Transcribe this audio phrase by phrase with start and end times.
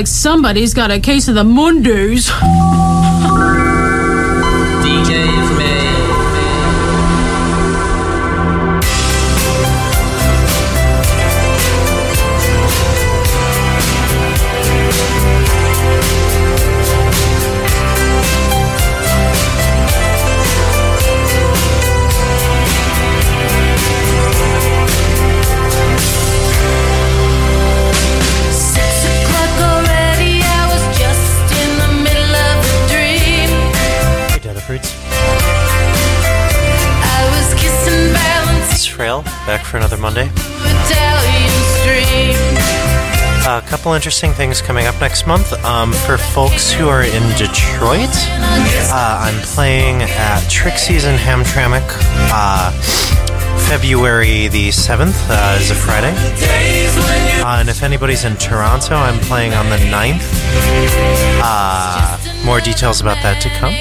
[0.00, 2.30] like somebody's got a case of the Mondays.
[39.70, 40.28] For another Monday.
[43.46, 45.52] A couple interesting things coming up next month.
[45.64, 48.10] Um, for folks who are in Detroit,
[48.90, 51.86] uh, I'm playing at Trixie's in Hamtramck.
[52.32, 52.72] Uh,
[53.68, 56.12] February the 7th uh, is a Friday.
[57.40, 60.26] Uh, and if anybody's in Toronto, I'm playing on the 9th.
[61.42, 63.74] Uh, more details about that to come.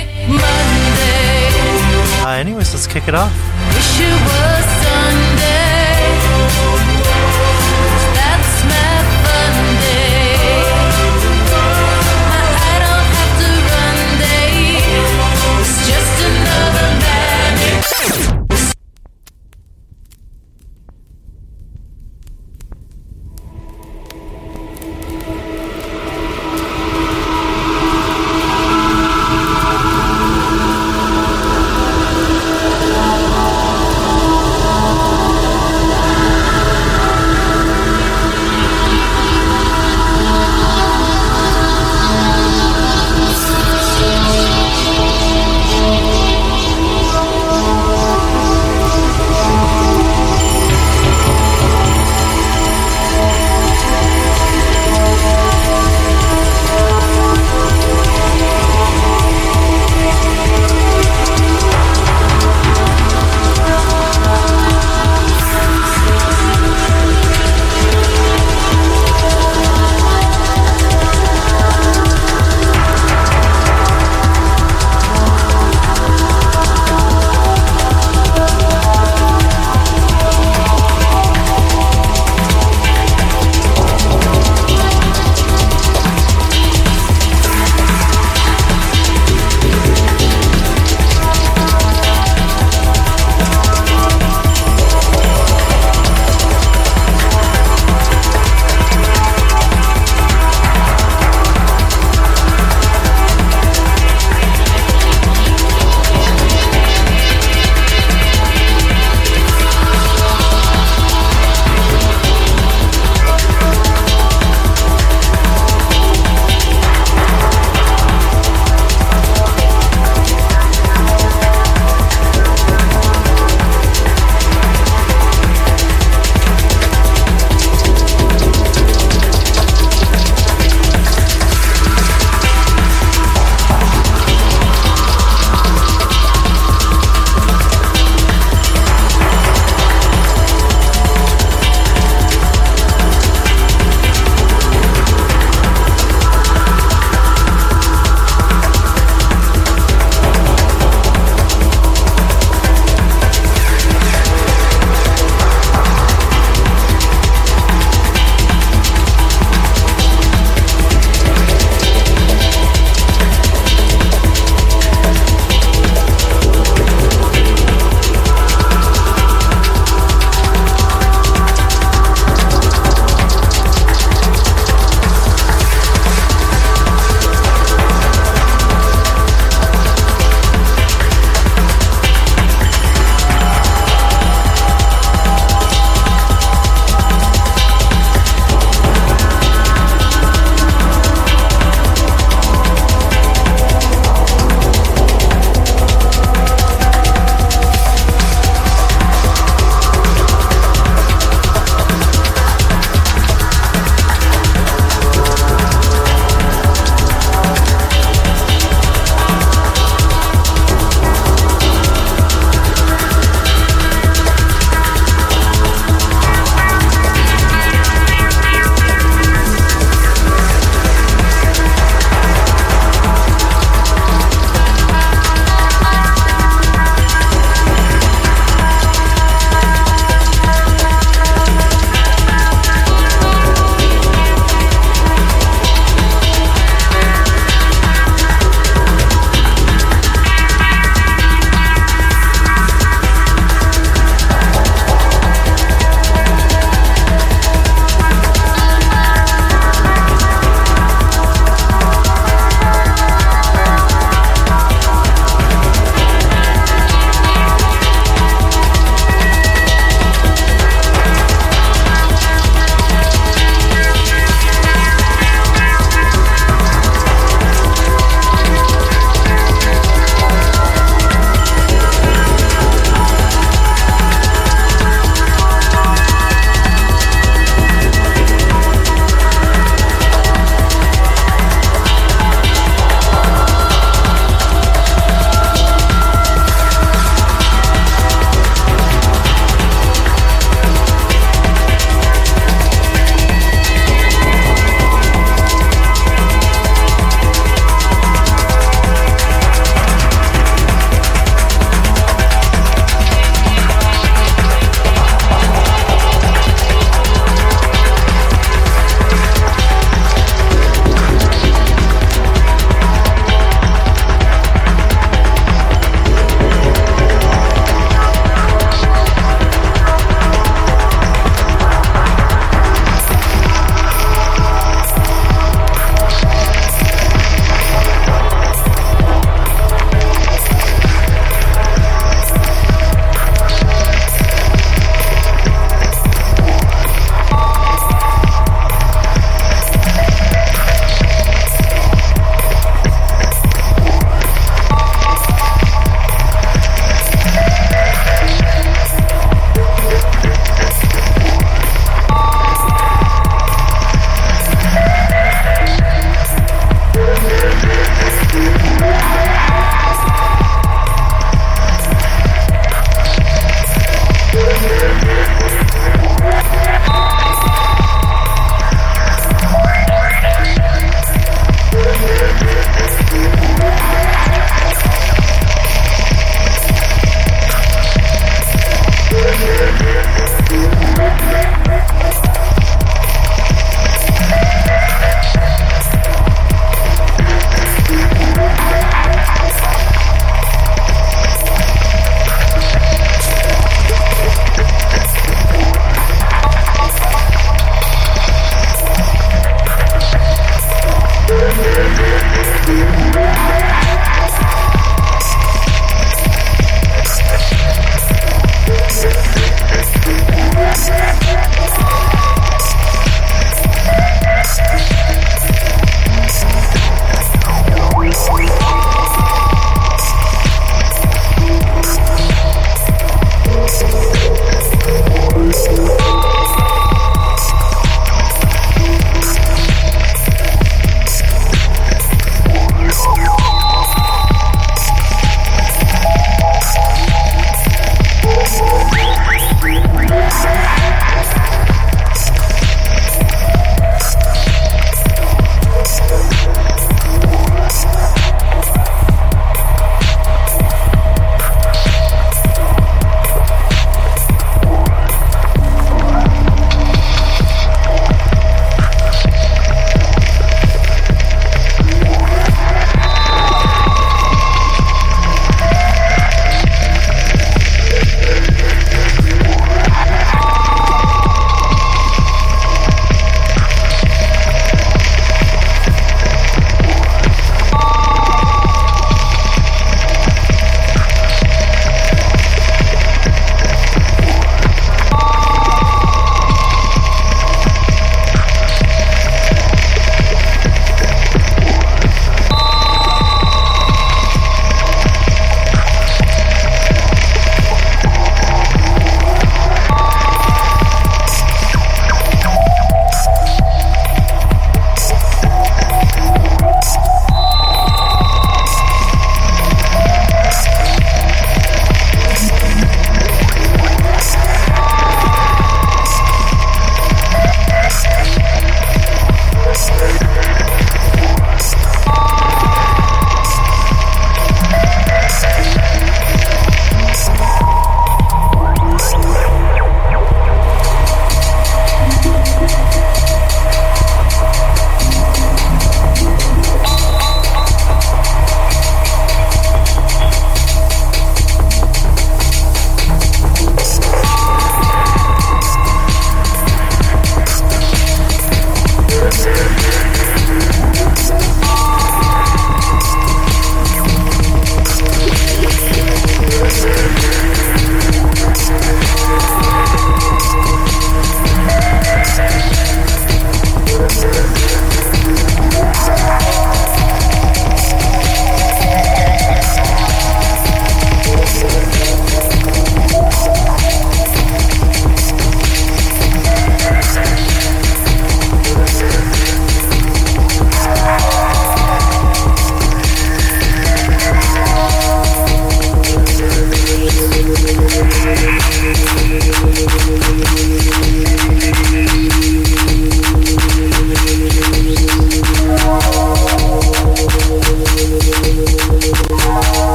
[2.23, 4.48] Uh, anyways, let's kick it off.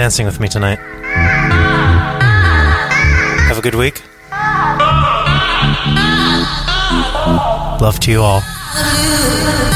[0.00, 0.78] Dancing with me tonight.
[3.48, 4.00] Have a good week.
[7.82, 9.69] Love to you all.